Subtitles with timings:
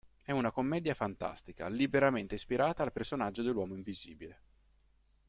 [0.23, 4.41] È una commedia fantastica liberamente ispirata al personaggio dell'uomo invisibile.